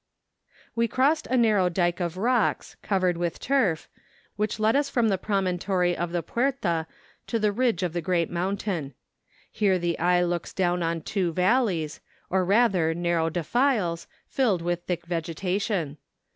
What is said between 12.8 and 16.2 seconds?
narrow defiles, filled with thick vegetation.